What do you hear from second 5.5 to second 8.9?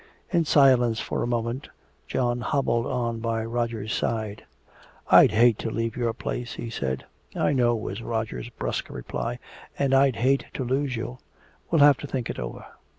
to leave your place," he said. "I know," was Roger's brusque